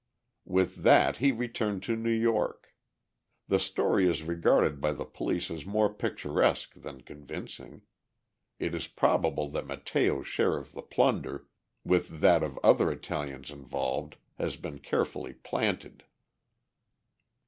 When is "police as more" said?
5.05-5.93